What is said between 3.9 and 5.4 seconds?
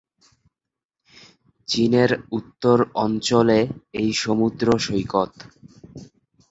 এই সমুদ্র সৈকত।